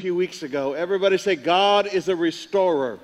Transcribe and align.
few 0.00 0.14
weeks 0.14 0.42
ago. 0.42 0.72
Everybody 0.72 1.18
say, 1.18 1.36
God 1.36 1.86
is 1.86 2.08
a 2.08 2.16
restorer. 2.16 2.98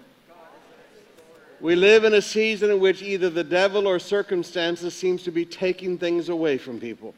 We 1.61 1.75
live 1.75 2.05
in 2.05 2.15
a 2.15 2.23
season 2.23 2.71
in 2.71 2.81
which 2.81 3.03
either 3.03 3.31
the 3.31 3.45
devil 3.45 3.87
or 3.87 3.99
circumstances 3.99 4.95
seems 4.95 5.23
to 5.25 5.31
be 5.31 5.45
taking 5.45 5.99
things 5.99 6.29
away 6.29 6.59
from 6.59 6.81
people. 6.81 7.15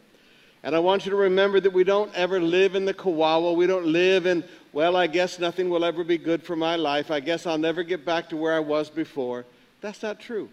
And 0.63 0.75
I 0.75 0.81
want 0.81 1.05
you 1.05 1.11
to 1.11 1.17
remember 1.17 1.61
that 1.61 1.73
we 1.73 1.85
don't 1.85 2.13
ever 2.15 2.41
live 2.41 2.75
in 2.75 2.85
the 2.85 2.95
kawawa. 2.95 3.55
We 3.55 3.67
don't 3.67 3.87
live 3.87 4.27
in, 4.27 4.45
well, 4.73 4.97
I 4.97 5.07
guess 5.07 5.39
nothing 5.39 5.71
will 5.71 5.85
ever 5.85 6.03
be 6.03 6.19
good 6.19 6.43
for 6.43 6.57
my 6.57 6.77
life. 6.77 7.11
I 7.11 7.21
guess 7.21 7.47
I'll 7.47 7.59
never 7.59 7.83
get 7.83 8.05
back 8.05 8.29
to 8.31 8.37
where 8.37 8.55
I 8.55 8.61
was 8.61 8.91
before. 8.91 9.45
That's 9.81 10.03
not 10.03 10.19
true. 10.19 10.49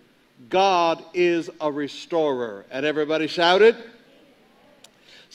God 0.49 1.03
is 1.13 1.49
a 1.59 1.71
restorer. 1.71 2.65
And 2.69 2.85
everybody 2.85 3.27
shouted. 3.27 3.75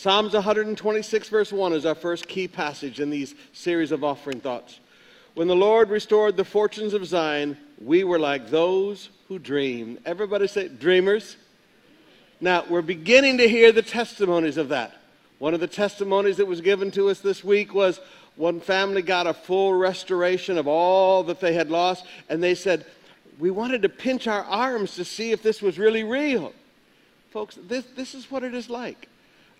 Psalms 0.00 0.32
126, 0.32 1.28
verse 1.28 1.52
1 1.52 1.74
is 1.74 1.84
our 1.84 1.94
first 1.94 2.26
key 2.26 2.48
passage 2.48 3.00
in 3.00 3.10
these 3.10 3.34
series 3.52 3.92
of 3.92 4.02
offering 4.02 4.40
thoughts. 4.40 4.80
When 5.34 5.46
the 5.46 5.54
Lord 5.54 5.90
restored 5.90 6.38
the 6.38 6.44
fortunes 6.46 6.94
of 6.94 7.04
Zion, 7.04 7.58
we 7.78 8.02
were 8.02 8.18
like 8.18 8.48
those 8.48 9.10
who 9.28 9.38
dream. 9.38 9.98
Everybody 10.06 10.46
say, 10.46 10.68
dreamers. 10.68 11.36
Now, 12.40 12.64
we're 12.66 12.80
beginning 12.80 13.36
to 13.36 13.46
hear 13.46 13.72
the 13.72 13.82
testimonies 13.82 14.56
of 14.56 14.70
that. 14.70 14.96
One 15.38 15.52
of 15.52 15.60
the 15.60 15.66
testimonies 15.66 16.38
that 16.38 16.46
was 16.46 16.62
given 16.62 16.90
to 16.92 17.10
us 17.10 17.20
this 17.20 17.44
week 17.44 17.74
was 17.74 18.00
one 18.36 18.58
family 18.58 19.02
got 19.02 19.26
a 19.26 19.34
full 19.34 19.74
restoration 19.74 20.56
of 20.56 20.66
all 20.66 21.24
that 21.24 21.40
they 21.40 21.52
had 21.52 21.70
lost, 21.70 22.06
and 22.30 22.42
they 22.42 22.54
said, 22.54 22.86
We 23.38 23.50
wanted 23.50 23.82
to 23.82 23.90
pinch 23.90 24.26
our 24.26 24.44
arms 24.44 24.94
to 24.94 25.04
see 25.04 25.32
if 25.32 25.42
this 25.42 25.60
was 25.60 25.78
really 25.78 26.04
real. 26.04 26.54
Folks, 27.32 27.58
this, 27.68 27.84
this 27.94 28.14
is 28.14 28.30
what 28.30 28.42
it 28.42 28.54
is 28.54 28.70
like. 28.70 29.10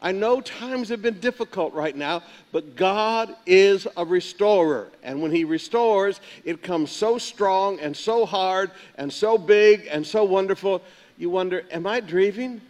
I 0.02 0.12
know 0.12 0.40
times 0.40 0.88
have 0.88 1.02
been 1.02 1.20
difficult 1.20 1.74
right 1.74 1.94
now, 1.94 2.22
but 2.52 2.74
God 2.74 3.36
is 3.44 3.86
a 3.96 4.04
restorer. 4.04 4.88
And 5.02 5.20
when 5.20 5.30
He 5.30 5.44
restores, 5.44 6.20
it 6.44 6.62
comes 6.62 6.90
so 6.90 7.18
strong 7.18 7.78
and 7.80 7.94
so 7.94 8.24
hard 8.24 8.70
and 8.96 9.12
so 9.12 9.36
big 9.36 9.86
and 9.90 10.06
so 10.06 10.24
wonderful. 10.24 10.82
You 11.18 11.28
wonder, 11.28 11.64
am 11.70 11.86
I 11.86 12.00
dreaming? 12.00 12.62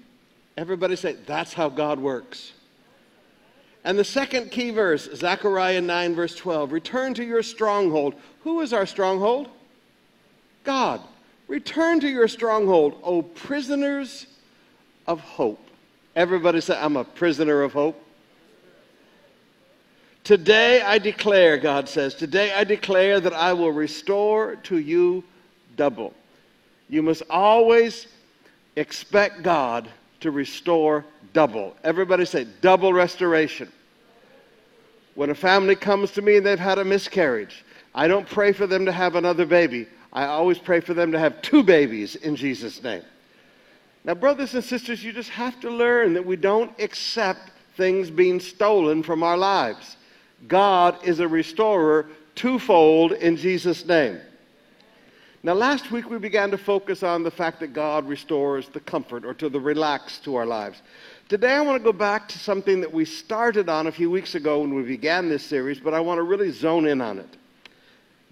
Everybody 0.56 0.96
say, 0.96 1.16
that's 1.26 1.52
how 1.52 1.68
God 1.68 2.00
works. 2.00 2.52
And 3.84 3.98
the 3.98 4.04
second 4.04 4.50
key 4.50 4.70
verse, 4.70 5.08
Zechariah 5.14 5.80
9, 5.80 6.14
verse 6.14 6.34
12 6.34 6.72
Return 6.72 7.14
to 7.14 7.24
your 7.24 7.42
stronghold. 7.42 8.14
Who 8.42 8.60
is 8.60 8.72
our 8.72 8.86
stronghold? 8.86 9.48
God. 10.64 11.00
Return 11.48 11.98
to 12.00 12.08
your 12.08 12.28
stronghold, 12.28 13.00
O 13.02 13.22
prisoners 13.22 14.26
of 15.06 15.20
hope. 15.20 15.69
Everybody 16.16 16.60
say, 16.60 16.76
I'm 16.78 16.96
a 16.96 17.04
prisoner 17.04 17.62
of 17.62 17.72
hope. 17.72 18.02
Today 20.24 20.82
I 20.82 20.98
declare, 20.98 21.56
God 21.56 21.88
says, 21.88 22.14
today 22.14 22.52
I 22.52 22.64
declare 22.64 23.20
that 23.20 23.32
I 23.32 23.52
will 23.52 23.72
restore 23.72 24.56
to 24.56 24.78
you 24.78 25.24
double. 25.76 26.14
You 26.88 27.02
must 27.02 27.22
always 27.30 28.06
expect 28.76 29.42
God 29.42 29.88
to 30.20 30.30
restore 30.30 31.04
double. 31.32 31.76
Everybody 31.84 32.24
say, 32.24 32.46
double 32.60 32.92
restoration. 32.92 33.70
When 35.14 35.30
a 35.30 35.34
family 35.34 35.76
comes 35.76 36.10
to 36.12 36.22
me 36.22 36.36
and 36.36 36.46
they've 36.46 36.58
had 36.58 36.78
a 36.78 36.84
miscarriage, 36.84 37.64
I 37.94 38.06
don't 38.06 38.28
pray 38.28 38.52
for 38.52 38.66
them 38.66 38.84
to 38.86 38.92
have 38.92 39.16
another 39.16 39.46
baby. 39.46 39.86
I 40.12 40.26
always 40.26 40.58
pray 40.58 40.80
for 40.80 40.94
them 40.94 41.12
to 41.12 41.18
have 41.18 41.40
two 41.42 41.62
babies 41.62 42.16
in 42.16 42.36
Jesus' 42.36 42.82
name. 42.82 43.02
Now, 44.04 44.14
brothers 44.14 44.54
and 44.54 44.64
sisters, 44.64 45.04
you 45.04 45.12
just 45.12 45.30
have 45.30 45.60
to 45.60 45.70
learn 45.70 46.14
that 46.14 46.24
we 46.24 46.36
don't 46.36 46.72
accept 46.80 47.50
things 47.76 48.10
being 48.10 48.40
stolen 48.40 49.02
from 49.02 49.22
our 49.22 49.36
lives. 49.36 49.96
God 50.48 50.96
is 51.04 51.20
a 51.20 51.28
restorer 51.28 52.06
twofold 52.34 53.12
in 53.12 53.36
Jesus' 53.36 53.84
name. 53.84 54.18
Now, 55.42 55.54
last 55.54 55.90
week 55.90 56.10
we 56.10 56.18
began 56.18 56.50
to 56.50 56.58
focus 56.58 57.02
on 57.02 57.22
the 57.22 57.30
fact 57.30 57.60
that 57.60 57.68
God 57.68 58.06
restores 58.06 58.68
the 58.68 58.80
comfort 58.80 59.24
or 59.24 59.32
to 59.34 59.48
the 59.48 59.60
relax 59.60 60.18
to 60.20 60.36
our 60.36 60.44
lives. 60.44 60.82
Today 61.28 61.52
I 61.52 61.60
want 61.62 61.82
to 61.82 61.84
go 61.84 61.96
back 61.96 62.28
to 62.28 62.38
something 62.38 62.80
that 62.80 62.92
we 62.92 63.04
started 63.04 63.68
on 63.68 63.86
a 63.86 63.92
few 63.92 64.10
weeks 64.10 64.34
ago 64.34 64.60
when 64.60 64.74
we 64.74 64.82
began 64.82 65.28
this 65.28 65.44
series, 65.44 65.78
but 65.78 65.94
I 65.94 66.00
want 66.00 66.18
to 66.18 66.24
really 66.24 66.50
zone 66.50 66.86
in 66.86 67.00
on 67.00 67.18
it. 67.18 67.36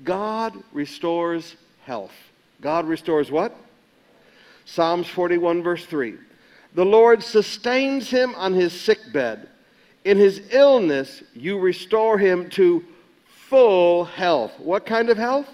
God 0.04 0.52
restores 0.72 1.56
health. 1.84 2.12
God 2.60 2.86
restores 2.86 3.30
what? 3.30 3.54
Psalms 4.68 5.08
41, 5.08 5.62
verse 5.62 5.86
3. 5.86 6.14
The 6.74 6.84
Lord 6.84 7.22
sustains 7.22 8.10
him 8.10 8.34
on 8.34 8.52
his 8.52 8.78
sick 8.78 8.98
bed. 9.12 9.48
In 10.04 10.18
his 10.18 10.42
illness, 10.50 11.22
you 11.34 11.58
restore 11.58 12.18
him 12.18 12.50
to 12.50 12.84
full 13.48 14.04
health. 14.04 14.52
What 14.58 14.84
kind 14.84 15.08
of 15.08 15.16
health? 15.16 15.48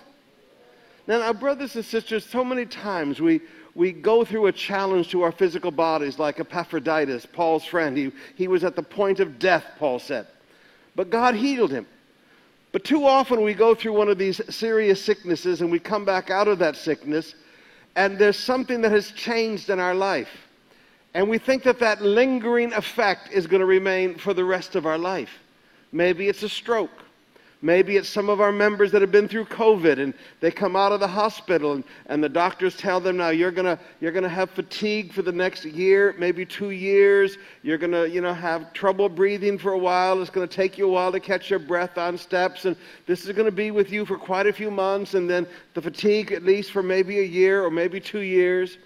Now, 1.06 1.32
brothers 1.32 1.76
and 1.76 1.84
sisters, 1.84 2.26
so 2.26 2.44
many 2.44 2.66
times 2.66 3.20
we, 3.20 3.40
we 3.76 3.92
go 3.92 4.24
through 4.24 4.46
a 4.46 4.52
challenge 4.52 5.10
to 5.10 5.22
our 5.22 5.32
physical 5.32 5.70
bodies, 5.70 6.18
like 6.18 6.40
Epaphroditus, 6.40 7.24
Paul's 7.24 7.64
friend. 7.64 7.96
He, 7.96 8.10
he 8.34 8.48
was 8.48 8.64
at 8.64 8.74
the 8.74 8.82
point 8.82 9.20
of 9.20 9.38
death, 9.38 9.64
Paul 9.78 10.00
said. 10.00 10.26
But 10.96 11.10
God 11.10 11.36
healed 11.36 11.70
him. 11.70 11.86
But 12.72 12.82
too 12.82 13.06
often 13.06 13.42
we 13.42 13.54
go 13.54 13.76
through 13.76 13.92
one 13.92 14.08
of 14.08 14.18
these 14.18 14.40
serious 14.52 15.00
sicknesses 15.00 15.60
and 15.60 15.70
we 15.70 15.78
come 15.78 16.04
back 16.04 16.30
out 16.30 16.48
of 16.48 16.58
that 16.58 16.74
sickness 16.74 17.36
and 17.96 18.18
there's 18.18 18.38
something 18.38 18.80
that 18.82 18.92
has 18.92 19.12
changed 19.12 19.70
in 19.70 19.78
our 19.78 19.94
life. 19.94 20.30
And 21.14 21.28
we 21.28 21.38
think 21.38 21.62
that 21.62 21.78
that 21.78 22.02
lingering 22.02 22.72
effect 22.72 23.30
is 23.30 23.46
going 23.46 23.60
to 23.60 23.66
remain 23.66 24.16
for 24.16 24.34
the 24.34 24.44
rest 24.44 24.74
of 24.74 24.84
our 24.84 24.98
life. 24.98 25.30
Maybe 25.92 26.28
it's 26.28 26.42
a 26.42 26.48
stroke. 26.48 26.90
Maybe 27.64 27.96
it's 27.96 28.10
some 28.10 28.28
of 28.28 28.42
our 28.42 28.52
members 28.52 28.92
that 28.92 29.00
have 29.00 29.10
been 29.10 29.26
through 29.26 29.46
COVID 29.46 29.98
and 29.98 30.12
they 30.40 30.50
come 30.50 30.76
out 30.76 30.92
of 30.92 31.00
the 31.00 31.08
hospital 31.08 31.72
and, 31.72 31.84
and 32.08 32.22
the 32.22 32.28
doctors 32.28 32.76
tell 32.76 33.00
them 33.00 33.16
now 33.16 33.30
you're 33.30 33.50
gonna 33.50 33.78
you're 34.02 34.12
gonna 34.12 34.28
have 34.28 34.50
fatigue 34.50 35.14
for 35.14 35.22
the 35.22 35.32
next 35.32 35.64
year, 35.64 36.14
maybe 36.18 36.44
two 36.44 36.72
years. 36.72 37.38
You're 37.62 37.78
gonna, 37.78 38.04
you 38.04 38.20
know, 38.20 38.34
have 38.34 38.74
trouble 38.74 39.08
breathing 39.08 39.56
for 39.56 39.72
a 39.72 39.78
while. 39.78 40.20
It's 40.20 40.28
gonna 40.30 40.46
take 40.46 40.76
you 40.76 40.86
a 40.86 40.92
while 40.92 41.10
to 41.10 41.18
catch 41.18 41.48
your 41.48 41.58
breath 41.58 41.96
on 41.96 42.18
steps, 42.18 42.66
and 42.66 42.76
this 43.06 43.24
is 43.24 43.34
gonna 43.34 43.50
be 43.50 43.70
with 43.70 43.90
you 43.90 44.04
for 44.04 44.18
quite 44.18 44.46
a 44.46 44.52
few 44.52 44.70
months, 44.70 45.14
and 45.14 45.28
then 45.28 45.46
the 45.72 45.80
fatigue 45.80 46.32
at 46.32 46.42
least 46.42 46.70
for 46.70 46.82
maybe 46.82 47.20
a 47.20 47.24
year 47.24 47.64
or 47.64 47.70
maybe 47.70 47.98
two 47.98 48.20
years. 48.20 48.76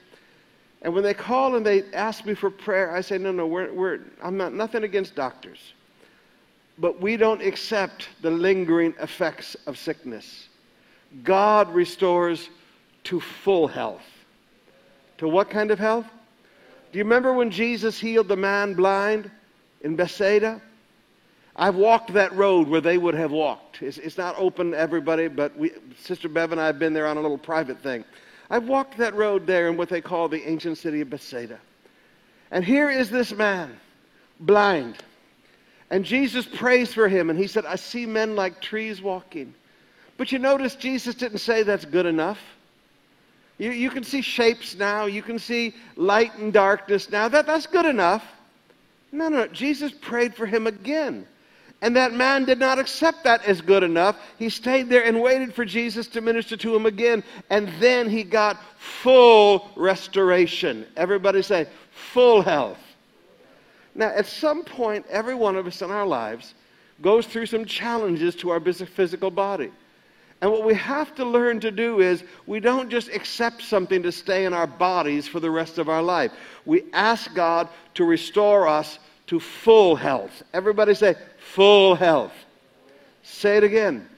And 0.82 0.94
when 0.94 1.02
they 1.02 1.14
call 1.14 1.56
and 1.56 1.66
they 1.66 1.82
ask 1.94 2.24
me 2.24 2.34
for 2.34 2.48
prayer, 2.48 2.94
I 2.94 3.00
say, 3.00 3.18
no, 3.18 3.32
no, 3.32 3.44
we're, 3.44 3.72
we're, 3.72 3.98
I'm 4.22 4.36
not 4.36 4.54
nothing 4.54 4.84
against 4.84 5.16
doctors 5.16 5.72
but 6.78 7.00
we 7.00 7.16
don't 7.16 7.42
accept 7.42 8.08
the 8.22 8.30
lingering 8.30 8.94
effects 9.00 9.56
of 9.66 9.76
sickness. 9.76 10.48
God 11.24 11.72
restores 11.74 12.50
to 13.04 13.20
full 13.20 13.66
health. 13.66 14.02
To 15.18 15.28
what 15.28 15.50
kind 15.50 15.70
of 15.70 15.78
health? 15.78 16.06
Do 16.92 16.98
you 16.98 17.04
remember 17.04 17.32
when 17.32 17.50
Jesus 17.50 17.98
healed 17.98 18.28
the 18.28 18.36
man 18.36 18.74
blind 18.74 19.30
in 19.80 19.96
Bethsaida? 19.96 20.60
I've 21.56 21.74
walked 21.74 22.12
that 22.12 22.32
road 22.34 22.68
where 22.68 22.80
they 22.80 22.98
would 22.98 23.14
have 23.14 23.32
walked. 23.32 23.82
It's, 23.82 23.98
it's 23.98 24.16
not 24.16 24.36
open 24.38 24.70
to 24.70 24.78
everybody, 24.78 25.26
but 25.26 25.56
we, 25.58 25.72
Sister 26.00 26.28
Bev 26.28 26.52
and 26.52 26.60
I 26.60 26.66
have 26.66 26.78
been 26.78 26.92
there 26.92 27.06
on 27.06 27.16
a 27.16 27.20
little 27.20 27.38
private 27.38 27.80
thing. 27.82 28.04
I've 28.48 28.68
walked 28.68 28.96
that 28.98 29.14
road 29.14 29.46
there 29.46 29.68
in 29.68 29.76
what 29.76 29.88
they 29.88 30.00
call 30.00 30.28
the 30.28 30.48
ancient 30.48 30.78
city 30.78 31.00
of 31.00 31.10
Bethsaida. 31.10 31.58
And 32.50 32.64
here 32.64 32.88
is 32.88 33.10
this 33.10 33.32
man, 33.32 33.78
blind. 34.40 34.98
And 35.90 36.04
Jesus 36.04 36.46
prays 36.46 36.92
for 36.92 37.08
him, 37.08 37.30
and 37.30 37.38
he 37.38 37.46
said, 37.46 37.64
I 37.64 37.76
see 37.76 38.04
men 38.04 38.36
like 38.36 38.60
trees 38.60 39.00
walking. 39.00 39.54
But 40.16 40.32
you 40.32 40.38
notice 40.38 40.74
Jesus 40.74 41.14
didn't 41.14 41.38
say 41.38 41.62
that's 41.62 41.84
good 41.84 42.06
enough. 42.06 42.38
You, 43.56 43.70
you 43.70 43.90
can 43.90 44.04
see 44.04 44.20
shapes 44.20 44.76
now, 44.76 45.06
you 45.06 45.22
can 45.22 45.38
see 45.38 45.74
light 45.96 46.36
and 46.38 46.52
darkness 46.52 47.10
now. 47.10 47.28
That, 47.28 47.46
that's 47.46 47.66
good 47.66 47.86
enough. 47.86 48.24
No, 49.10 49.28
no, 49.28 49.46
Jesus 49.46 49.92
prayed 49.92 50.34
for 50.34 50.46
him 50.46 50.66
again. 50.66 51.26
And 51.80 51.94
that 51.96 52.12
man 52.12 52.44
did 52.44 52.58
not 52.58 52.78
accept 52.78 53.24
that 53.24 53.44
as 53.44 53.60
good 53.60 53.84
enough. 53.84 54.16
He 54.38 54.48
stayed 54.48 54.88
there 54.88 55.04
and 55.04 55.22
waited 55.22 55.54
for 55.54 55.64
Jesus 55.64 56.08
to 56.08 56.20
minister 56.20 56.56
to 56.56 56.74
him 56.74 56.86
again. 56.86 57.22
And 57.50 57.68
then 57.78 58.10
he 58.10 58.24
got 58.24 58.60
full 58.76 59.70
restoration. 59.76 60.86
Everybody 60.96 61.40
say, 61.40 61.68
full 62.12 62.42
health. 62.42 62.78
Now, 63.98 64.10
at 64.10 64.26
some 64.26 64.62
point, 64.62 65.04
every 65.10 65.34
one 65.34 65.56
of 65.56 65.66
us 65.66 65.82
in 65.82 65.90
our 65.90 66.06
lives 66.06 66.54
goes 67.02 67.26
through 67.26 67.46
some 67.46 67.64
challenges 67.64 68.36
to 68.36 68.50
our 68.50 68.60
physical 68.60 69.28
body. 69.28 69.72
And 70.40 70.52
what 70.52 70.64
we 70.64 70.74
have 70.74 71.16
to 71.16 71.24
learn 71.24 71.58
to 71.58 71.72
do 71.72 71.98
is 71.98 72.22
we 72.46 72.60
don't 72.60 72.90
just 72.90 73.08
accept 73.08 73.60
something 73.60 74.00
to 74.04 74.12
stay 74.12 74.44
in 74.44 74.54
our 74.54 74.68
bodies 74.68 75.26
for 75.26 75.40
the 75.40 75.50
rest 75.50 75.78
of 75.78 75.88
our 75.88 76.00
life. 76.00 76.30
We 76.64 76.84
ask 76.92 77.34
God 77.34 77.68
to 77.94 78.04
restore 78.04 78.68
us 78.68 79.00
to 79.26 79.40
full 79.40 79.96
health. 79.96 80.44
Everybody 80.54 80.94
say, 80.94 81.16
full 81.36 81.96
health. 81.96 82.32
Say 83.24 83.56
it 83.56 83.64
again. 83.64 84.08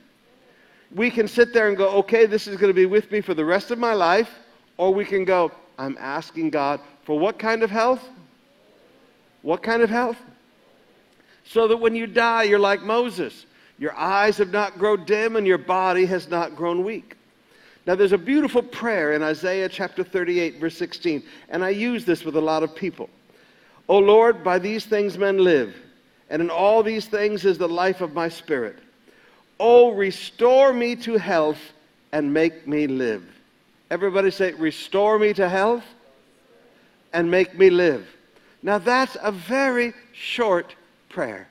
We 0.94 1.11
can 1.11 1.27
sit 1.27 1.55
there 1.55 1.69
and 1.69 1.77
go, 1.77 1.88
okay, 2.00 2.27
this 2.27 2.47
is 2.47 2.59
going 2.59 2.69
to 2.69 2.75
be 2.75 2.85
with 2.85 3.11
me 3.11 3.23
for 3.23 3.32
the 3.32 3.47
rest 3.47 3.71
of 3.71 3.79
my 3.79 3.94
life. 3.94 4.29
Or 4.77 4.93
we 4.93 5.06
can 5.06 5.25
go, 5.25 5.50
I'm 5.79 5.97
asking 5.99 6.50
God 6.50 6.81
for 7.05 7.19
what 7.19 7.38
kind 7.38 7.62
of 7.62 7.71
health? 7.71 8.06
What 9.42 9.62
kind 9.62 9.82
of 9.82 9.90
health? 9.90 10.19
So 11.44 11.69
that 11.69 11.78
when 11.78 11.94
you 11.94 12.06
die, 12.06 12.44
you're 12.44 12.58
like 12.58 12.82
Moses. 12.82 13.46
Your 13.78 13.96
eyes 13.96 14.37
have 14.38 14.52
not 14.52 14.78
grown 14.78 15.04
dim, 15.04 15.37
and 15.37 15.46
your 15.46 15.58
body 15.58 16.04
has 16.06 16.28
not 16.28 16.54
grown 16.54 16.84
weak. 16.84 17.16
Now, 17.87 17.94
there's 17.94 18.12
a 18.12 18.19
beautiful 18.19 18.62
prayer 18.62 19.14
in 19.14 19.22
Isaiah 19.22 19.69
chapter 19.69 20.04
38, 20.04 20.60
verse 20.60 20.76
16, 20.76 21.22
and 21.48 21.64
I 21.64 21.70
use 21.70 22.04
this 22.04 22.25
with 22.25 22.37
a 22.37 22.40
lot 22.40 22.62
of 22.62 22.75
people. 22.75 23.08
O 23.88 23.98
Lord, 23.98 24.44
by 24.44 24.58
these 24.58 24.84
things 24.84 25.16
men 25.16 25.38
live, 25.38 25.75
and 26.28 26.43
in 26.43 26.50
all 26.50 26.82
these 26.82 27.06
things 27.06 27.44
is 27.44 27.58
the 27.58 27.69
life 27.69 28.02
of 28.02 28.12
my 28.12 28.28
spirit. 28.28 28.78
O 29.58 29.93
restore 29.93 30.72
me 30.72 30.94
to 30.96 31.16
health 31.16 31.58
and 32.12 32.32
make 32.32 32.69
me 32.69 32.86
live. 32.86 33.25
Everybody 33.90 34.31
say, 34.31 34.52
Restore 34.52 35.19
me 35.19 35.32
to 35.32 35.48
health 35.48 35.84
and 37.12 37.31
make 37.31 37.58
me 37.58 37.70
live. 37.70 38.06
Now, 38.62 38.78
that's 38.78 39.16
a 39.22 39.32
very 39.32 39.94
short 40.12 40.74
prayer. 41.08 41.48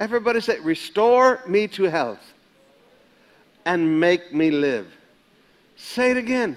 Everybody 0.00 0.40
say, 0.40 0.58
Restore 0.60 1.42
me 1.46 1.68
to 1.68 1.84
health 1.84 2.32
and 3.64 4.00
make 4.00 4.32
me 4.32 4.50
live. 4.50 4.86
Say 5.76 6.10
it 6.10 6.16
again. 6.16 6.56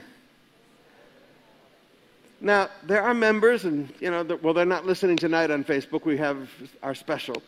Now, 2.39 2.69
there 2.83 3.03
are 3.03 3.13
members, 3.13 3.65
and, 3.65 3.93
you 3.99 4.09
know, 4.09 4.23
well, 4.41 4.53
they're 4.53 4.65
not 4.65 4.85
listening 4.85 5.17
tonight 5.17 5.51
on 5.51 5.63
Facebook. 5.63 6.05
We 6.05 6.17
have 6.17 6.49
our 6.81 6.95
special. 6.95 7.41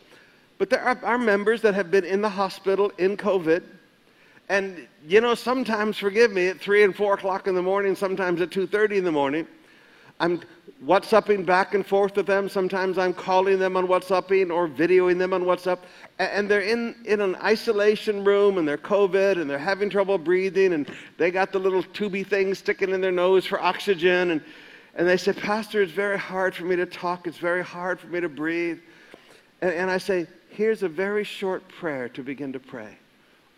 But 0.58 0.70
there 0.70 0.80
are, 0.80 0.98
are 1.02 1.18
members 1.18 1.62
that 1.62 1.74
have 1.74 1.90
been 1.90 2.04
in 2.04 2.20
the 2.20 2.28
hospital 2.28 2.92
in 2.98 3.16
COVID. 3.16 3.62
And, 4.48 4.86
you 5.04 5.20
know, 5.20 5.34
sometimes, 5.34 5.98
forgive 5.98 6.30
me, 6.30 6.48
at 6.48 6.60
3 6.60 6.84
and 6.84 6.94
4 6.94 7.14
o'clock 7.14 7.48
in 7.48 7.56
the 7.56 7.62
morning, 7.62 7.96
sometimes 7.96 8.40
at 8.40 8.50
2.30 8.50 8.98
in 8.98 9.04
the 9.04 9.10
morning, 9.10 9.48
I'm 10.20 10.40
WhatsApping 10.86 11.46
back 11.46 11.74
and 11.74 11.86
forth 11.86 12.16
with 12.16 12.26
them. 12.26 12.48
Sometimes 12.48 12.98
I'm 12.98 13.14
calling 13.14 13.58
them 13.58 13.76
on 13.76 13.86
WhatsApping 13.86 14.50
or 14.50 14.68
videoing 14.68 15.18
them 15.18 15.32
on 15.32 15.44
WhatsApp. 15.44 15.78
And 16.18 16.50
they're 16.50 16.60
in, 16.60 16.94
in 17.06 17.22
an 17.22 17.36
isolation 17.36 18.22
room 18.22 18.58
and 18.58 18.68
they're 18.68 18.76
COVID 18.76 19.40
and 19.40 19.48
they're 19.48 19.58
having 19.58 19.88
trouble 19.88 20.18
breathing 20.18 20.74
and 20.74 20.90
they 21.16 21.30
got 21.30 21.52
the 21.52 21.58
little 21.58 21.82
tubey 21.82 22.26
thing 22.26 22.54
sticking 22.54 22.90
in 22.90 23.00
their 23.00 23.12
nose 23.12 23.46
for 23.46 23.60
oxygen. 23.60 24.32
And, 24.32 24.42
and 24.94 25.08
they 25.08 25.16
say, 25.16 25.32
Pastor, 25.32 25.80
it's 25.80 25.92
very 25.92 26.18
hard 26.18 26.54
for 26.54 26.64
me 26.64 26.76
to 26.76 26.86
talk. 26.86 27.26
It's 27.26 27.38
very 27.38 27.64
hard 27.64 27.98
for 27.98 28.08
me 28.08 28.20
to 28.20 28.28
breathe. 28.28 28.80
And, 29.62 29.72
and 29.72 29.90
I 29.90 29.96
say, 29.96 30.26
here's 30.50 30.82
a 30.82 30.88
very 30.88 31.24
short 31.24 31.66
prayer 31.68 32.10
to 32.10 32.22
begin 32.22 32.52
to 32.52 32.60
pray. 32.60 32.98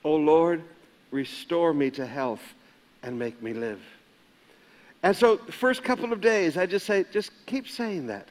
Oh 0.05 0.15
Lord, 0.15 0.63
restore 1.11 1.75
me 1.75 1.91
to 1.93 2.07
health 2.07 2.43
and 3.03 3.19
make 3.19 3.43
me 3.43 3.53
live. 3.53 3.81
And 5.07 5.17
so, 5.17 5.37
the 5.37 5.53
first 5.53 5.85
couple 5.85 6.13
of 6.13 6.21
days, 6.21 6.57
I 6.57 6.67
just 6.67 6.85
say, 6.85 7.05
just 7.13 7.31
keep 7.47 7.69
saying 7.69 8.09
that. 8.09 8.27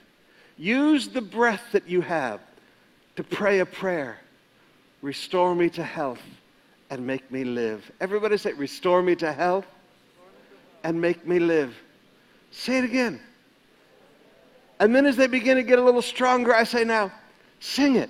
Use 0.58 1.08
the 1.08 1.22
breath 1.22 1.64
that 1.72 1.88
you 1.88 2.02
have 2.02 2.42
to 3.16 3.24
pray 3.24 3.60
a 3.60 3.66
prayer. 3.66 4.18
Restore 5.02 5.56
me 5.56 5.70
to 5.70 5.82
health 5.82 6.22
and 6.90 7.08
make 7.08 7.32
me 7.32 7.46
live. 7.46 7.90
Everybody 8.02 8.36
say, 8.38 8.52
Restore 8.52 9.02
me 9.02 9.16
to 9.16 9.32
health 9.32 9.66
and 10.84 11.00
make 11.00 11.26
me 11.26 11.40
live. 11.40 11.74
Say 12.52 12.80
it 12.80 12.84
again. 12.84 13.22
And 14.82 14.94
then 14.94 15.06
as 15.06 15.16
they 15.16 15.28
begin 15.28 15.56
to 15.56 15.64
get 15.64 15.80
a 15.80 15.82
little 15.82 16.02
stronger, 16.02 16.54
I 16.54 16.66
say, 16.66 16.84
Now, 16.84 17.10
sing 17.62 17.96
it. 17.96 18.10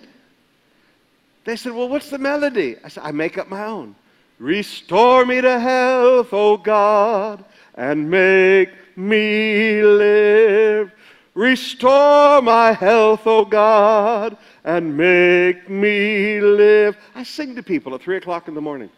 They 1.44 1.56
said, 1.56 1.74
Well, 1.74 1.88
what's 1.88 2.10
the 2.10 2.18
melody? 2.18 2.78
I 2.84 2.88
said, 2.88 3.04
I 3.04 3.12
make 3.12 3.38
up 3.38 3.48
my 3.48 3.66
own. 3.66 3.96
Restore 4.40 5.24
me 5.24 5.40
to 5.40 5.60
health, 5.60 6.34
O 6.34 6.58
God 6.58 7.46
and 7.76 8.10
make 8.10 8.70
me 8.98 9.84
live. 9.84 10.92
Restore 11.34 12.42
my 12.42 12.72
health, 12.72 13.28
O 13.28 13.44
God, 13.44 14.38
and 14.64 14.96
make 14.96 15.70
me 15.70 16.40
live. 16.40 16.98
I 17.14 17.24
sing 17.24 17.56
to 17.56 17.64
people 17.64 17.94
at 17.94 18.02
3 18.02 18.18
o'clock 18.18 18.48
in 18.48 18.54
the 18.54 18.62
morning. 18.62 18.90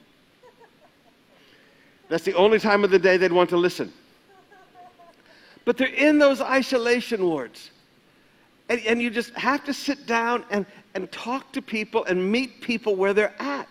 That's 2.10 2.24
the 2.24 2.36
only 2.36 2.60
time 2.60 2.84
of 2.84 2.92
the 2.92 3.00
day 3.00 3.18
they'd 3.18 3.32
want 3.32 3.50
to 3.50 3.58
listen. 3.58 3.92
But 5.66 5.78
they're 5.78 5.88
in 5.88 6.20
those 6.20 6.40
isolation 6.40 7.26
wards. 7.26 7.72
And, 8.70 8.80
and 8.86 9.02
you 9.02 9.10
just 9.10 9.34
have 9.34 9.66
to 9.66 9.74
sit 9.74 10.06
down 10.06 10.46
and, 10.52 10.66
and 10.94 11.12
talk 11.12 11.52
to 11.54 11.62
people 11.62 12.06
and 12.06 12.32
meet 12.32 12.62
people 12.62 12.96
where 12.96 13.14
they're 13.14 13.36
at. 13.42 13.68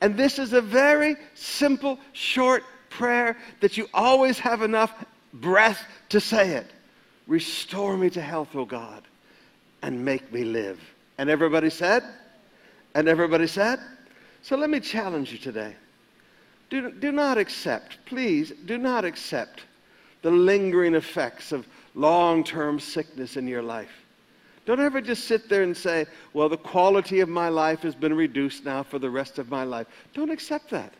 And 0.00 0.16
this 0.16 0.38
is 0.38 0.52
a 0.52 0.60
very 0.60 1.16
simple, 1.34 1.98
short 2.12 2.64
prayer 2.96 3.36
that 3.60 3.76
you 3.76 3.88
always 3.92 4.38
have 4.38 4.62
enough 4.62 4.92
breath 5.34 5.84
to 6.08 6.20
say 6.20 6.50
it. 6.50 6.70
Restore 7.26 7.96
me 7.96 8.08
to 8.10 8.20
health, 8.20 8.54
O 8.54 8.64
God, 8.64 9.02
and 9.82 10.04
make 10.04 10.32
me 10.32 10.44
live. 10.44 10.80
And 11.18 11.28
everybody 11.28 11.70
said? 11.70 12.02
And 12.94 13.08
everybody 13.08 13.46
said? 13.46 13.80
So 14.42 14.56
let 14.56 14.70
me 14.70 14.80
challenge 14.80 15.32
you 15.32 15.38
today. 15.38 15.74
Do, 16.70 16.90
do 16.90 17.12
not 17.12 17.38
accept, 17.38 17.98
please, 18.06 18.52
do 18.64 18.78
not 18.78 19.04
accept 19.04 19.62
the 20.22 20.30
lingering 20.30 20.94
effects 20.94 21.52
of 21.52 21.66
long 21.94 22.42
term 22.42 22.80
sickness 22.80 23.36
in 23.36 23.46
your 23.46 23.62
life. 23.62 24.04
Don't 24.64 24.80
ever 24.80 25.00
just 25.00 25.24
sit 25.24 25.48
there 25.48 25.62
and 25.62 25.76
say, 25.76 26.06
well, 26.32 26.48
the 26.48 26.56
quality 26.56 27.20
of 27.20 27.28
my 27.28 27.48
life 27.48 27.82
has 27.82 27.94
been 27.94 28.14
reduced 28.14 28.64
now 28.64 28.82
for 28.82 28.98
the 28.98 29.10
rest 29.10 29.38
of 29.38 29.48
my 29.48 29.62
life. 29.62 29.86
Don't 30.12 30.30
accept 30.30 30.70
that. 30.70 30.92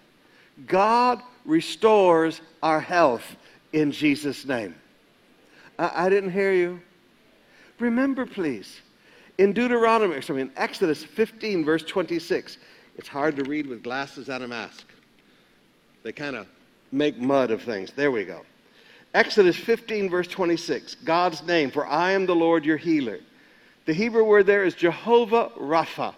God 0.66 1.20
restores 1.44 2.40
our 2.62 2.80
health 2.80 3.36
in 3.72 3.92
Jesus' 3.92 4.46
name. 4.46 4.74
I, 5.78 6.06
I 6.06 6.08
didn't 6.08 6.30
hear 6.30 6.52
you. 6.52 6.80
Remember, 7.78 8.24
please, 8.24 8.80
in 9.38 9.52
Deuteronomy, 9.52 10.20
sorry, 10.22 10.40
in 10.40 10.50
Exodus 10.56 11.04
15, 11.04 11.64
verse 11.64 11.82
26, 11.82 12.56
it's 12.96 13.08
hard 13.08 13.36
to 13.36 13.44
read 13.44 13.66
with 13.66 13.82
glasses 13.82 14.30
and 14.30 14.42
a 14.44 14.48
mask. 14.48 14.86
They 16.02 16.12
kind 16.12 16.36
of 16.36 16.46
make 16.90 17.18
mud 17.18 17.50
of 17.50 17.62
things. 17.62 17.92
There 17.92 18.10
we 18.10 18.24
go. 18.24 18.42
Exodus 19.12 19.56
15, 19.56 20.08
verse 20.10 20.28
26, 20.28 20.96
God's 20.96 21.42
name, 21.42 21.70
for 21.70 21.86
I 21.86 22.12
am 22.12 22.26
the 22.26 22.34
Lord 22.34 22.64
your 22.64 22.76
healer. 22.76 23.18
The 23.84 23.92
Hebrew 23.92 24.24
word 24.24 24.46
there 24.46 24.64
is 24.64 24.74
Jehovah 24.74 25.50
Rapha, 25.58 26.14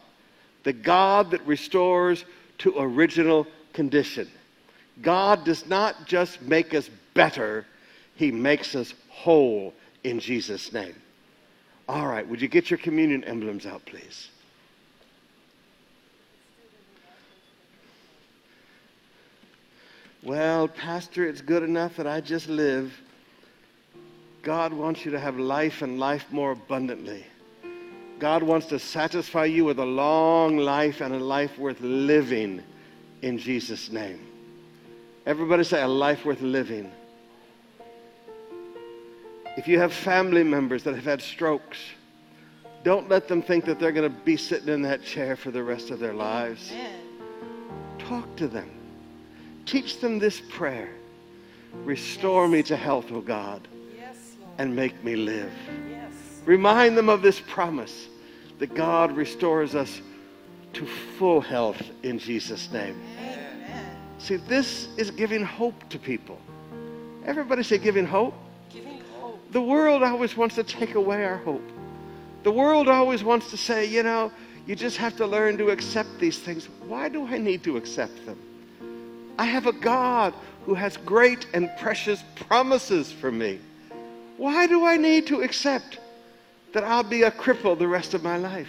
the 0.64 0.72
God 0.72 1.30
that 1.32 1.46
restores 1.46 2.24
to 2.58 2.74
original 2.78 3.46
condition. 3.72 4.28
God 5.02 5.44
does 5.44 5.66
not 5.66 6.06
just 6.06 6.42
make 6.42 6.74
us 6.74 6.90
better, 7.14 7.66
He 8.14 8.30
makes 8.30 8.74
us 8.74 8.94
whole 9.08 9.74
in 10.04 10.20
Jesus' 10.20 10.72
name. 10.72 10.94
All 11.88 12.06
right, 12.06 12.26
would 12.26 12.40
you 12.40 12.48
get 12.48 12.70
your 12.70 12.78
communion 12.78 13.24
emblems 13.24 13.66
out, 13.66 13.84
please? 13.86 14.28
Well, 20.22 20.68
Pastor, 20.68 21.26
it's 21.26 21.40
good 21.40 21.62
enough 21.62 21.96
that 21.96 22.06
I 22.06 22.20
just 22.20 22.48
live. 22.48 22.92
God 24.42 24.72
wants 24.72 25.04
you 25.04 25.12
to 25.12 25.20
have 25.20 25.38
life 25.38 25.82
and 25.82 25.98
life 25.98 26.26
more 26.30 26.52
abundantly. 26.52 27.24
God 28.18 28.42
wants 28.42 28.66
to 28.66 28.78
satisfy 28.78 29.44
you 29.44 29.64
with 29.64 29.78
a 29.78 29.84
long 29.84 30.58
life 30.58 31.00
and 31.00 31.14
a 31.14 31.18
life 31.18 31.56
worth 31.56 31.80
living 31.80 32.62
in 33.22 33.38
Jesus' 33.38 33.90
name. 33.90 34.20
Everybody 35.26 35.64
say, 35.64 35.82
a 35.82 35.88
life 35.88 36.24
worth 36.24 36.40
living. 36.40 36.90
If 39.56 39.66
you 39.66 39.78
have 39.80 39.92
family 39.92 40.44
members 40.44 40.84
that 40.84 40.94
have 40.94 41.04
had 41.04 41.20
strokes, 41.20 41.78
don't 42.84 43.08
let 43.08 43.28
them 43.28 43.42
think 43.42 43.64
that 43.64 43.78
they're 43.78 43.92
going 43.92 44.10
to 44.10 44.18
be 44.24 44.36
sitting 44.36 44.68
in 44.68 44.82
that 44.82 45.02
chair 45.02 45.36
for 45.36 45.50
the 45.50 45.62
rest 45.62 45.90
of 45.90 45.98
their 45.98 46.14
lives. 46.14 46.70
Amen. 46.72 47.00
Talk 47.98 48.36
to 48.36 48.48
them. 48.48 48.70
Teach 49.66 50.00
them 50.00 50.18
this 50.18 50.40
prayer 50.48 50.90
Restore 51.84 52.44
yes. 52.44 52.52
me 52.52 52.62
to 52.64 52.76
health, 52.76 53.12
O 53.12 53.20
God, 53.20 53.66
yes, 53.96 54.36
and 54.58 54.74
make 54.74 55.02
me 55.04 55.16
live. 55.16 55.52
Yes. 55.90 56.12
Remind 56.44 56.96
them 56.96 57.08
of 57.08 57.22
this 57.22 57.40
promise 57.40 58.08
that 58.58 58.74
God 58.74 59.12
restores 59.12 59.74
us 59.74 60.00
to 60.74 60.86
full 61.18 61.40
health 61.40 61.82
in 62.02 62.18
Jesus' 62.18 62.70
name. 62.72 63.00
See, 64.18 64.36
this 64.36 64.88
is 64.96 65.10
giving 65.10 65.44
hope 65.44 65.88
to 65.90 65.98
people. 65.98 66.38
Everybody 67.24 67.62
say 67.62 67.78
giving 67.78 68.06
hope. 68.06 68.34
Giving 68.70 69.00
hope. 69.20 69.40
The 69.52 69.60
world 69.60 70.02
always 70.02 70.36
wants 70.36 70.56
to 70.56 70.64
take 70.64 70.94
away 70.94 71.24
our 71.24 71.36
hope. 71.38 71.62
The 72.42 72.50
world 72.50 72.88
always 72.88 73.22
wants 73.22 73.50
to 73.50 73.56
say, 73.56 73.84
you 73.84 74.02
know, 74.02 74.32
you 74.66 74.76
just 74.76 74.96
have 74.98 75.16
to 75.16 75.26
learn 75.26 75.56
to 75.58 75.70
accept 75.70 76.18
these 76.18 76.38
things. 76.38 76.68
Why 76.86 77.08
do 77.08 77.26
I 77.26 77.38
need 77.38 77.64
to 77.64 77.76
accept 77.76 78.26
them? 78.26 78.38
I 79.38 79.44
have 79.44 79.66
a 79.66 79.72
God 79.72 80.34
who 80.66 80.74
has 80.74 80.96
great 80.98 81.46
and 81.54 81.70
precious 81.78 82.22
promises 82.34 83.10
for 83.12 83.30
me. 83.30 83.60
Why 84.36 84.66
do 84.66 84.84
I 84.84 84.96
need 84.96 85.26
to 85.28 85.42
accept 85.42 85.98
that 86.72 86.84
I'll 86.84 87.02
be 87.02 87.22
a 87.22 87.30
cripple 87.30 87.78
the 87.78 87.88
rest 87.88 88.14
of 88.14 88.22
my 88.22 88.36
life? 88.36 88.68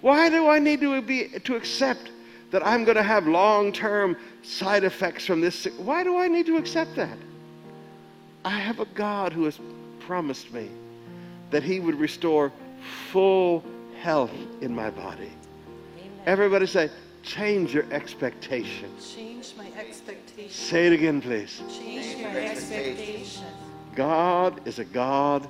Why 0.00 0.28
do 0.28 0.48
I 0.48 0.58
need 0.58 0.80
to, 0.80 1.00
be, 1.02 1.28
to 1.44 1.56
accept 1.56 2.10
that 2.50 2.66
I'm 2.66 2.84
going 2.84 2.96
to 2.96 3.02
have 3.02 3.26
long 3.26 3.72
term 3.72 4.16
side 4.42 4.84
effects 4.84 5.26
from 5.26 5.40
this. 5.40 5.66
Why 5.76 6.04
do 6.04 6.16
I 6.16 6.28
need 6.28 6.46
to 6.46 6.56
accept 6.56 6.94
that? 6.96 7.18
I 8.44 8.58
have 8.58 8.80
a 8.80 8.84
God 8.86 9.32
who 9.32 9.44
has 9.44 9.58
promised 10.00 10.52
me 10.52 10.70
that 11.50 11.62
He 11.62 11.80
would 11.80 11.96
restore 11.96 12.52
full 13.10 13.64
health 14.00 14.32
in 14.60 14.74
my 14.74 14.90
body. 14.90 15.32
Amen. 15.98 16.10
Everybody 16.26 16.66
say, 16.66 16.90
Change 17.22 17.74
your 17.74 17.92
expectation. 17.92 18.88
Change 19.00 19.52
my 19.58 19.66
expectation. 19.76 20.48
Say 20.48 20.86
it 20.86 20.92
again, 20.92 21.20
please. 21.20 21.60
Change 21.76 22.22
my 22.22 22.36
expectation. 22.36 23.44
God 23.96 24.60
is 24.64 24.78
a 24.78 24.84
God 24.84 25.48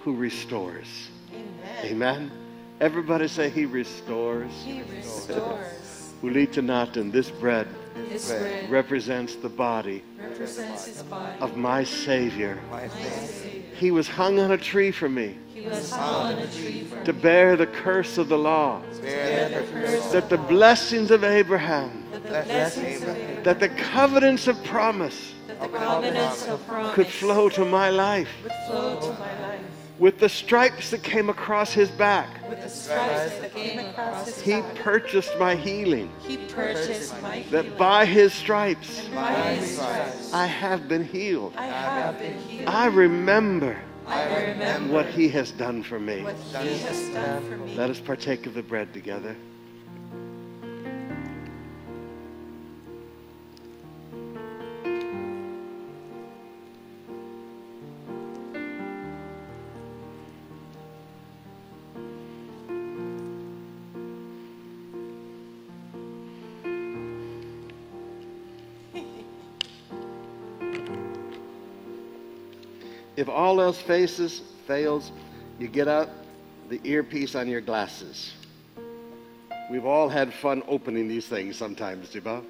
who 0.00 0.16
restores. 0.16 1.10
Amen. 1.30 1.84
Amen. 1.84 2.43
Everybody 2.80 3.28
say 3.28 3.48
He 3.50 3.66
restores. 3.66 4.50
He 4.64 4.82
restores. 4.82 6.12
Ulitanatan, 6.22 7.12
this 7.12 7.30
bread 7.30 7.68
this 8.08 8.30
bread 8.30 8.70
represents 8.70 9.36
the 9.36 9.48
body 9.48 10.02
represents 10.18 11.02
body. 11.02 11.38
of 11.40 11.56
my 11.56 11.84
Savior. 11.84 12.58
My 12.70 12.88
Savior. 12.88 13.62
He 13.76 13.90
was 13.90 14.08
hung 14.08 14.38
on 14.38 14.52
a 14.52 14.58
tree 14.58 14.90
for 14.90 15.08
me 15.08 15.36
He 15.52 15.60
was 15.60 15.90
hung 15.90 16.32
on 16.34 16.38
a 16.38 16.46
tree 16.46 16.88
to 17.04 17.12
bear 17.12 17.56
the 17.56 17.66
curse 17.66 18.18
of 18.18 18.28
the 18.28 18.38
law, 18.38 18.80
the 18.92 20.08
that 20.12 20.28
the 20.30 20.38
blessings 20.38 21.10
of 21.10 21.24
Abraham, 21.24 22.04
the 22.10 22.20
blessings 22.20 23.02
of 23.02 23.08
Abraham, 23.08 23.42
that 23.44 23.60
the 23.60 23.68
covenants 23.68 24.48
of 24.48 24.62
promise 24.64 25.34
that 25.46 25.60
the 25.60 25.68
covenants 25.68 26.46
of 26.46 26.66
promise 26.66 26.94
could 26.94 27.06
flow 27.06 27.48
to 27.50 27.64
my 27.64 27.90
life. 27.90 28.30
Would 29.98 30.14
flow 30.14 30.20
to 30.20 30.20
my 30.20 30.20
life. 30.20 30.20
With 30.20 30.20
the 30.20 30.28
stripes 30.28 30.90
that 30.90 31.02
came 31.02 31.28
across 31.28 31.72
his 31.72 31.90
back, 31.90 32.48
With 32.48 32.62
the 32.62 32.68
stripes 32.68 33.38
that 33.38 33.54
came 33.54 33.78
across 33.78 34.26
his 34.26 34.40
he 34.40 34.52
back, 34.52 34.74
purchased 34.76 35.38
my 35.38 35.54
healing. 35.54 36.10
he 36.20 36.36
purchased 36.36 37.20
my 37.22 37.44
That 37.50 37.78
by 37.78 38.04
his 38.04 38.32
stripes 38.32 39.08
By 39.14 39.32
his 39.54 39.76
stripes, 39.76 40.32
I 40.32 40.46
have 40.46 40.88
been 40.88 41.04
healed. 41.04 41.54
I 41.56 41.66
have 41.66 42.18
been 42.18 42.38
healed. 42.38 42.68
I 42.68 42.86
remember 42.86 43.78
I 44.06 44.50
remember 44.50 44.92
what 44.92 45.06
he 45.06 45.28
has 45.30 45.50
done 45.52 45.82
for 45.82 45.98
me. 45.98 46.22
what 46.22 46.36
he 46.36 46.78
has 46.78 47.08
done 47.14 47.42
for 47.48 47.56
me. 47.56 47.74
Let 47.74 47.88
us 47.90 48.00
partake 48.00 48.46
of 48.46 48.54
the 48.54 48.62
bread 48.62 48.92
together. 48.92 49.34
If 73.16 73.28
all 73.28 73.60
else 73.60 73.80
faces, 73.80 74.42
fails, 74.66 75.12
you 75.58 75.68
get 75.68 75.88
out 75.88 76.08
the 76.68 76.80
earpiece 76.84 77.34
on 77.34 77.48
your 77.48 77.60
glasses. 77.60 78.32
We've 79.70 79.86
all 79.86 80.08
had 80.08 80.32
fun 80.32 80.62
opening 80.66 81.08
these 81.08 81.26
things 81.26 81.56
sometimes, 81.56 82.10
Diba. 82.10 82.44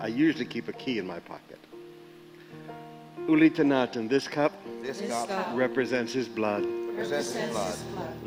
I 0.00 0.06
usually 0.08 0.46
keep 0.46 0.68
a 0.68 0.72
key 0.72 0.98
in 0.98 1.06
my 1.06 1.20
pocket. 1.20 1.58
Ulitanatan, 3.26 4.08
this 4.08 4.28
cup 4.28 4.52
This 4.82 5.00
This 5.00 5.10
cup 5.10 5.28
cup 5.28 5.48
represents 5.56 6.12
his 6.12 6.28
blood 6.28 6.64
represents 6.96 7.34
his 7.34 7.50
blood, 7.50 7.76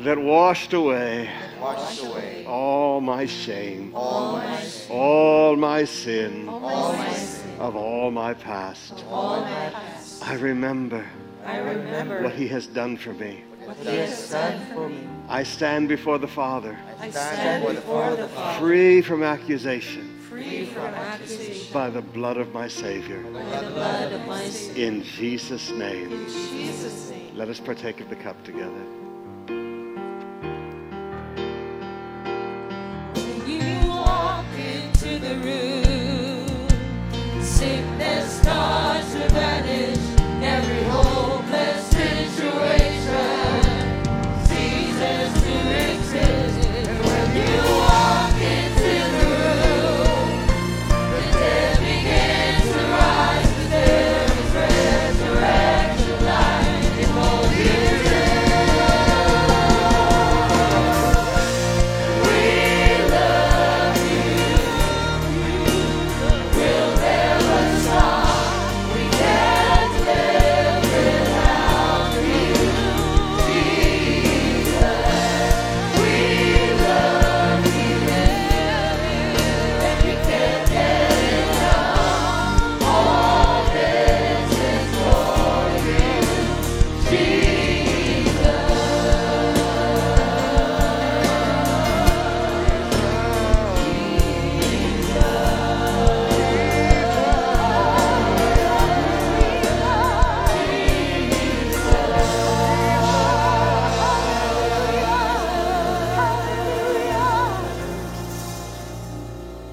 that 0.00 0.18
washed 0.18 0.74
away 0.74 1.28
washed 1.60 2.04
away 2.04 2.44
all 2.46 3.00
my 3.00 3.26
shame, 3.26 3.92
all 3.94 4.36
my 4.36 4.60
sin, 4.60 4.96
all 4.96 5.56
my 5.56 5.84
sin 5.84 6.48
All 6.48 6.92
my 6.92 7.12
sin, 7.14 7.58
of 7.58 7.76
all 7.76 8.10
my 8.10 8.34
past. 8.34 9.04
all 9.08 9.40
my 9.40 9.70
past. 9.70 10.22
I 10.22 10.34
remember 10.34 11.04
I 11.44 11.58
remember 11.58 12.22
what 12.22 12.34
he 12.34 12.48
has 12.48 12.66
done 12.66 12.96
for 12.96 13.12
me. 13.14 13.44
what 13.64 13.76
he 13.78 13.96
has 13.96 14.30
done 14.30 14.64
for 14.74 14.88
me. 14.88 15.06
I 15.28 15.42
stand 15.42 15.88
before 15.88 16.18
the 16.18 16.28
Father, 16.28 16.78
I 17.00 17.10
stand 17.10 17.66
before 17.76 18.16
the 18.16 18.28
Father, 18.28 18.58
free 18.58 19.02
from 19.02 19.22
accusation 19.22 20.16
free 20.30 20.66
from 20.66 20.84
accusation 20.94 21.72
by 21.72 21.90
the 21.90 22.00
blood 22.00 22.36
of 22.36 22.52
my 22.52 22.68
Savior. 22.68 23.20
by 23.22 23.42
the 23.60 23.70
blood 23.72 24.12
of 24.12 24.26
my 24.26 24.44
Savior. 24.44 24.86
In 24.86 25.02
Jesus' 25.02 25.70
name, 25.70 26.12
In 26.12 26.26
Jesus' 26.26 27.10
name. 27.10 27.36
let 27.36 27.48
us 27.48 27.58
partake 27.58 28.00
of 28.00 28.08
the 28.08 28.16
cup 28.16 28.42
together. 28.44 28.84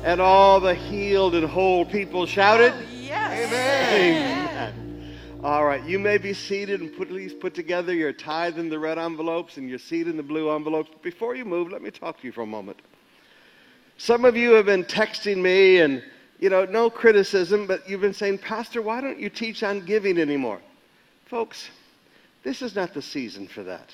And 0.07 0.21
all 0.21 0.61
the 0.61 0.73
healed 0.73 1.35
and 1.35 1.45
whole 1.45 1.83
people 1.83 2.25
shouted, 2.25 2.71
oh, 2.73 2.81
Yes. 2.93 3.51
Amen. 3.51 5.19
All 5.43 5.65
right, 5.65 5.83
you 5.83 5.99
may 5.99 6.17
be 6.17 6.33
seated 6.33 6.79
and 6.79 6.95
put, 6.95 7.09
please 7.09 7.33
put 7.33 7.53
together 7.53 7.93
your 7.93 8.13
tithe 8.13 8.57
in 8.57 8.69
the 8.69 8.79
red 8.79 8.97
envelopes 8.97 9.57
and 9.57 9.67
your 9.67 9.79
seed 9.79 10.07
in 10.07 10.15
the 10.15 10.23
blue 10.23 10.49
envelopes. 10.49 10.91
But 10.93 11.03
before 11.03 11.35
you 11.35 11.43
move, 11.43 11.73
let 11.73 11.81
me 11.81 11.91
talk 11.91 12.21
to 12.21 12.25
you 12.25 12.31
for 12.31 12.43
a 12.43 12.47
moment. 12.47 12.81
Some 13.97 14.23
of 14.23 14.37
you 14.37 14.51
have 14.51 14.65
been 14.65 14.85
texting 14.85 15.39
me, 15.41 15.79
and 15.79 16.01
you 16.39 16.49
know, 16.49 16.63
no 16.63 16.89
criticism, 16.89 17.67
but 17.67 17.89
you've 17.89 17.99
been 17.99 18.13
saying, 18.13 18.37
Pastor, 18.37 18.81
why 18.81 19.01
don't 19.01 19.19
you 19.19 19.29
teach 19.29 19.61
on 19.61 19.83
giving 19.83 20.17
anymore? 20.19 20.61
Folks, 21.25 21.69
this 22.43 22.61
is 22.61 22.75
not 22.75 22.93
the 22.93 23.01
season 23.01 23.45
for 23.45 23.63
that. 23.63 23.93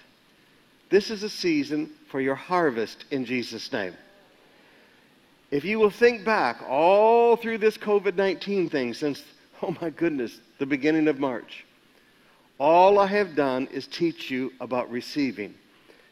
This 0.92 1.10
is 1.10 1.24
a 1.24 1.30
season 1.30 1.90
for 2.12 2.22
your 2.22 2.36
harvest 2.36 3.06
in 3.10 3.26
Jesus' 3.26 3.74
name. 3.74 3.96
If 5.54 5.64
you 5.64 5.78
will 5.78 5.92
think 5.92 6.26
back 6.26 6.64
all 6.68 7.36
through 7.36 7.60
this 7.60 7.78
COVID 7.78 8.16
19 8.16 8.70
thing 8.70 8.92
since, 8.96 9.24
oh 9.62 9.78
my 9.80 9.92
goodness, 9.92 10.40
the 10.58 10.66
beginning 10.66 11.08
of 11.08 11.20
March, 11.20 11.64
all 12.58 12.98
I 12.98 13.06
have 13.06 13.36
done 13.36 13.68
is 13.68 13.86
teach 13.86 14.32
you 14.32 14.52
about 14.60 14.90
receiving. 14.90 15.54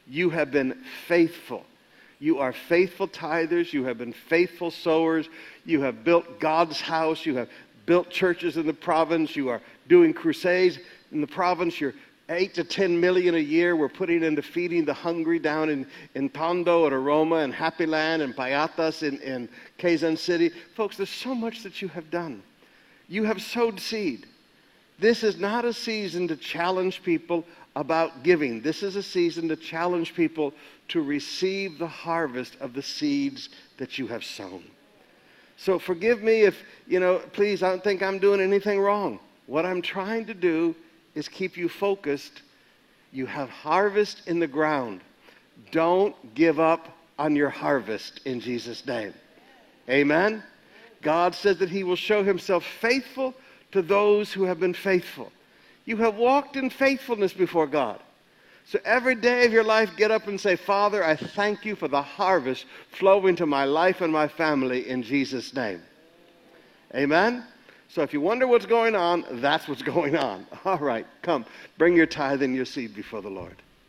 You 0.06 0.30
have 0.30 0.52
been 0.52 0.84
faithful. 1.08 1.66
You 2.20 2.38
are 2.38 2.54
faithful 2.54 3.08
tithers. 3.08 3.74
You 3.74 3.84
have 3.86 3.98
been 3.98 4.14
faithful 4.14 4.70
sowers. 4.70 5.28
You 5.66 5.82
have 5.82 6.04
built 6.04 6.40
God's 6.40 6.80
house. 6.80 7.26
You 7.26 7.38
have 7.38 7.50
built 7.88 8.12
churches 8.12 8.58
in 8.58 8.68
the 8.68 8.74
province. 8.74 9.36
You 9.36 9.50
are 9.50 9.62
doing 9.88 10.14
crusades 10.14 10.78
in 11.12 11.20
the 11.20 11.26
province. 11.26 11.82
You're 11.82 11.96
eight 12.32 12.54
to 12.56 12.64
ten 12.64 13.00
million 13.00 13.36
a 13.36 13.40
year 13.40 13.76
we're 13.76 13.90
putting 13.90 14.24
into 14.24 14.42
feeding 14.42 14.86
the 14.86 14.94
hungry 14.94 15.38
down 15.38 15.70
in, 15.70 15.86
in 16.16 16.30
Tondo 16.30 16.86
and 16.86 16.94
Aroma 16.94 17.38
and 17.38 17.54
Happy 17.54 17.86
Land 17.86 18.22
and 18.22 18.36
Payatas 18.36 19.04
in, 19.04 19.20
in 19.20 19.50
Quezon 19.78 20.18
City. 20.18 20.52
Folks, 20.76 20.98
there's 20.98 21.10
so 21.10 21.36
much 21.36 21.64
that 21.64 21.82
you 21.82 21.88
have 21.90 22.10
done. 22.10 22.42
You 23.08 23.24
have 23.26 23.42
sowed 23.42 23.80
seed. 23.80 24.26
This 24.98 25.24
is 25.24 25.38
not 25.38 25.66
a 25.66 25.74
season 25.74 26.28
to 26.30 26.36
challenge 26.36 27.04
people 27.04 27.46
about 27.76 28.24
giving. 28.24 28.62
This 28.62 28.84
is 28.84 28.96
a 28.96 29.04
season 29.04 29.48
to 29.50 29.56
challenge 29.56 30.14
people 30.14 30.54
to 30.90 31.02
receive 31.02 31.78
the 31.78 31.88
harvest 31.88 32.56
of 32.60 32.74
the 32.74 32.82
seeds 32.82 33.50
that 33.78 33.98
you 33.98 34.08
have 34.08 34.24
sown. 34.24 34.64
So 35.58 35.80
forgive 35.80 36.22
me 36.22 36.42
if, 36.42 36.64
you 36.88 37.00
know, 37.00 37.20
please, 37.34 37.64
I 37.64 37.70
don't 37.70 37.84
think 37.84 38.02
I'm 38.02 38.20
doing 38.20 38.42
anything 38.42 38.80
wrong. 38.80 39.20
What 39.48 39.66
I'm 39.66 39.82
trying 39.82 40.26
to 40.26 40.34
do 40.34 40.76
is 41.16 41.28
keep 41.28 41.58
you 41.58 41.70
focused. 41.70 42.42
You 43.12 43.26
have 43.26 43.50
harvest 43.50 44.28
in 44.28 44.40
the 44.40 44.48
ground. 44.48 45.02
Don't 45.72 46.16
give 46.36 46.60
up 46.60 46.88
on 47.20 47.36
your 47.36 47.50
harvest 47.50 48.22
in 48.26 48.40
Jesus' 48.40 48.86
name. 48.86 49.14
Amen? 49.90 50.44
God 51.02 51.36
says 51.36 51.58
that 51.58 51.70
He 51.70 51.84
will 51.84 51.96
show 51.96 52.24
Himself 52.24 52.66
faithful 52.66 53.34
to 53.72 53.82
those 53.82 54.32
who 54.32 54.44
have 54.44 54.60
been 54.60 54.74
faithful. 54.74 55.32
You 55.86 55.98
have 55.98 56.16
walked 56.16 56.56
in 56.56 56.70
faithfulness 56.70 57.34
before 57.34 57.68
God. 57.68 58.00
So 58.66 58.80
every 58.86 59.16
day 59.16 59.46
of 59.46 59.52
your 59.52 59.64
life, 59.64 59.98
get 59.98 60.12
up 60.12 60.28
and 60.28 60.40
say, 60.40 60.56
Father, 60.56 61.04
I 61.04 61.16
thank 61.16 61.66
you 61.66 61.76
for 61.76 61.88
the 61.88 62.02
harvest 62.02 62.66
flowing 62.92 63.36
to 63.38 63.46
my 63.46 63.66
life 63.66 64.02
and 64.02 64.14
my 64.14 64.28
family 64.28 64.88
in 64.88 65.04
Jesus' 65.04 65.54
name. 65.54 65.82
Amen? 66.96 67.44
So 67.94 68.04
if 68.04 68.14
you 68.14 68.22
wonder 68.22 68.48
what's 68.48 68.66
going 68.66 68.96
on, 68.96 69.26
that's 69.30 69.68
what's 69.68 69.82
going 69.94 70.16
on. 70.16 70.48
All 70.64 70.78
right, 70.78 71.06
come, 71.22 71.46
bring 71.78 71.96
your 71.96 72.06
tithe 72.06 72.42
and 72.42 72.56
your 72.56 72.66
seed 72.66 72.96
before 72.96 73.22
the 73.22 73.30
Lord. 73.30 73.56